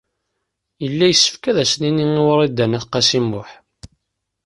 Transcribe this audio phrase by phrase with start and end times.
[0.83, 3.49] Yella yessefk ad as-nini i Wrida n At Qasi Muḥ.